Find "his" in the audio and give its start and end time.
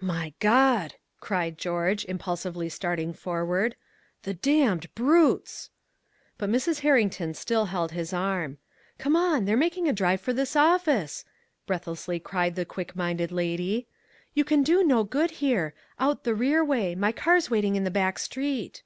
7.90-8.12